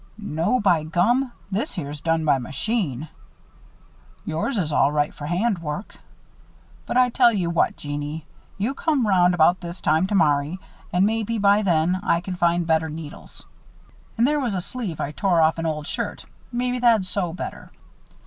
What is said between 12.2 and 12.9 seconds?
find better